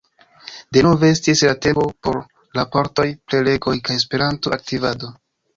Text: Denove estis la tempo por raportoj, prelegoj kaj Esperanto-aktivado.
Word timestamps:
Denove 0.77 1.09
estis 1.15 1.43
la 1.49 1.51
tempo 1.65 1.83
por 2.07 2.17
raportoj, 2.61 3.05
prelegoj 3.33 3.77
kaj 3.91 3.99
Esperanto-aktivado. 4.03 5.17